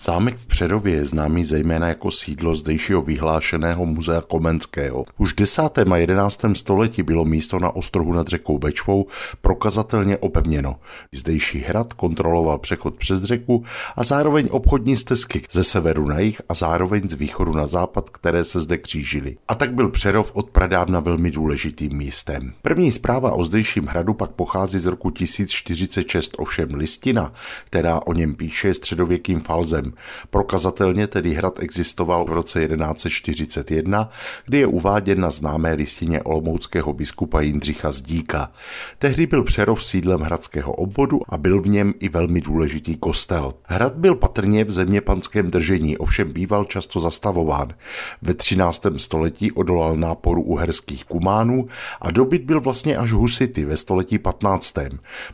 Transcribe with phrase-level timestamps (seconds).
[0.00, 5.04] Zámek v Přerově je známý zejména jako sídlo zdejšího vyhlášeného muzea Komenského.
[5.18, 5.62] Už v 10.
[5.92, 6.40] a 11.
[6.52, 9.06] století bylo místo na ostrohu nad řekou Bečvou
[9.40, 10.76] prokazatelně opevněno.
[11.12, 13.64] Zdejší hrad kontroloval přechod přes řeku
[13.96, 18.44] a zároveň obchodní stezky ze severu na jih a zároveň z východu na západ, které
[18.44, 19.36] se zde křížily.
[19.48, 22.52] A tak byl Přerov od pradávna velmi důležitým místem.
[22.62, 27.32] První zpráva o zdejším hradu pak pochází z roku 1046, ovšem listina,
[27.64, 29.92] která o něm píše středověkým falzem Hrádem.
[30.30, 34.08] Prokazatelně tedy hrad existoval v roce 1141,
[34.46, 38.52] kdy je uváděn na známé listině olomouckého biskupa Jindřicha Zdíka.
[38.98, 43.54] Tehdy byl Přerov sídlem hradského obvodu a byl v něm i velmi důležitý kostel.
[43.62, 47.74] Hrad byl patrně v země panském držení, ovšem býval často zastavován.
[48.22, 48.86] Ve 13.
[48.96, 51.66] století odolal náporu uherských kumánů
[52.00, 54.74] a dobyt byl vlastně až husity ve století 15.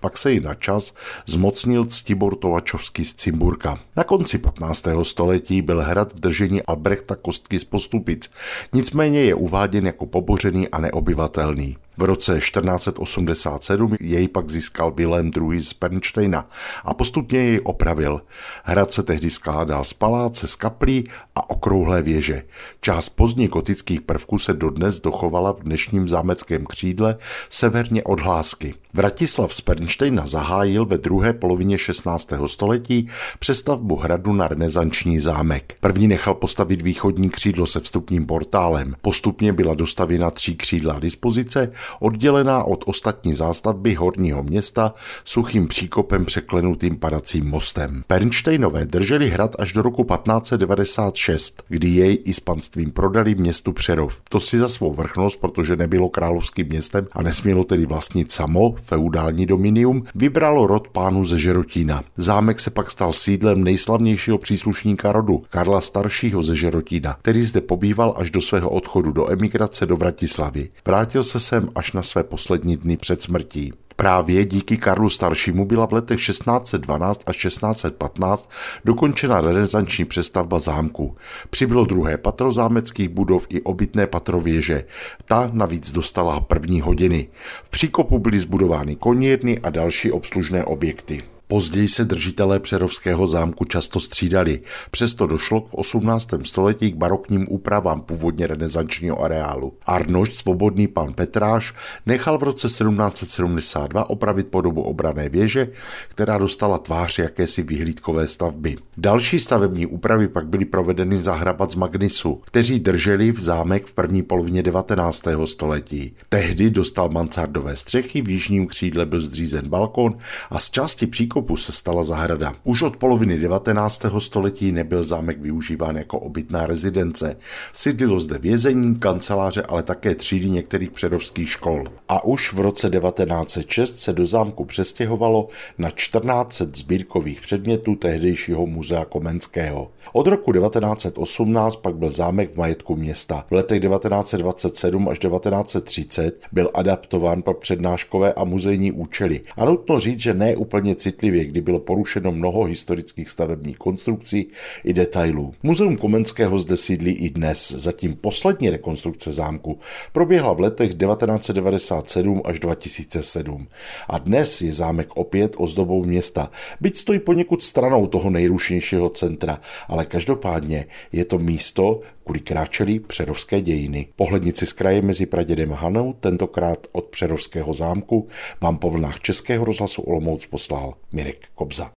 [0.00, 0.94] Pak se i na čas
[1.26, 3.78] zmocnil Ctibor Tovačovský z Cimburka.
[3.96, 4.84] Na konci 15.
[5.02, 8.30] století byl hrad v držení Albrechta Kostky z Postupic,
[8.72, 11.76] nicméně je uváděn jako pobořený a neobyvatelný.
[11.98, 15.60] V roce 1487 jej pak získal Vilém II.
[15.60, 16.48] z Pernštejna
[16.84, 18.22] a postupně jej opravil.
[18.64, 22.42] Hrad se tehdy skládal z paláce, z kaplí a okrouhlé věže.
[22.80, 27.16] Část pozdně gotických prvků se dodnes dochovala v dnešním zámeckém křídle
[27.50, 28.74] severně od Hlásky.
[28.94, 32.32] Vratislav z Pernštejna zahájil ve druhé polovině 16.
[32.46, 35.74] století přestavbu hradu na renesanční zámek.
[35.80, 38.94] První nechal postavit východní křídlo se vstupním portálem.
[39.02, 46.98] Postupně byla dostavěna tří křídla dispozice oddělená od ostatní zástavby horního města suchým příkopem překlenutým
[46.98, 48.04] padacím mostem.
[48.06, 54.20] Pernštejnové drželi hrad až do roku 1596, kdy jej i s panstvím prodali městu Přerov.
[54.28, 59.46] To si za svou vrchnost, protože nebylo královským městem a nesmělo tedy vlastnit samo, feudální
[59.46, 62.02] dominium, vybralo rod pánu ze Žerotína.
[62.16, 68.14] Zámek se pak stal sídlem nejslavnějšího příslušníka rodu, Karla staršího ze Žerotína, který zde pobýval
[68.16, 70.68] až do svého odchodu do emigrace do Bratislavy.
[70.86, 73.72] Vrátil se sem až na své poslední dny před smrtí.
[73.96, 78.50] Právě díky Karlu Staršímu byla v letech 1612 až 1615
[78.84, 81.16] dokončena renesanční přestavba zámku.
[81.50, 84.84] Přibylo druhé patro zámeckých budov i obytné patro věže.
[85.24, 87.28] Ta navíc dostala první hodiny.
[87.64, 91.31] V příkopu byly zbudovány konírny a další obslužné objekty.
[91.52, 96.28] Později se držitelé Přerovského zámku často střídali, přesto došlo v 18.
[96.42, 99.72] století k barokním úpravám původně renesančního areálu.
[99.86, 101.74] Arnošt, svobodný pan Petráš,
[102.06, 105.68] nechal v roce 1772 opravit podobu obrané věže,
[106.08, 108.76] která dostala tvář jakési vyhlídkové stavby.
[108.96, 113.92] Další stavební úpravy pak byly provedeny za hrabat z Magnisu, kteří drželi v zámek v
[113.92, 115.22] první polovině 19.
[115.44, 116.14] století.
[116.28, 120.16] Tehdy dostal mansardové střechy, v jižním křídle byl zřízen balkon
[120.50, 122.54] a z části příkopu příkopu se stala zahrada.
[122.64, 124.06] Už od poloviny 19.
[124.18, 127.36] století nebyl zámek využíván jako obytná rezidence.
[127.72, 131.84] Sídlilo zde vězení, kanceláře, ale také třídy některých předovských škol.
[132.08, 135.48] A už v roce 1906 se do zámku přestěhovalo
[135.78, 139.90] na 1400 sbírkových předmětů tehdejšího muzea Komenského.
[140.12, 143.44] Od roku 1918 pak byl zámek v majetku města.
[143.50, 149.40] V letech 1927 až 1930 byl adaptován pro přednáškové a muzejní účely.
[149.56, 154.48] A nutno říct, že ne úplně citlivý citlivě, kdy bylo porušeno mnoho historických stavebních konstrukcí
[154.84, 155.54] i detailů.
[155.62, 157.72] Muzeum Komenského zde sídlí i dnes.
[157.72, 159.78] Zatím poslední rekonstrukce zámku
[160.12, 163.68] proběhla v letech 1997 až 2007.
[164.08, 166.50] A dnes je zámek opět ozdobou města,
[166.80, 173.60] byť stojí poněkud stranou toho nejrušnějšího centra, ale každopádně je to místo, kudy kráčeli přerovské
[173.60, 174.08] dějiny.
[174.16, 178.28] Pohlednici z kraje mezi Pradědem Hanou, tentokrát od Přerovského zámku,
[178.60, 181.90] vám po vlnách Českého rozhlasu Olomouc poslal Mirek Kobza.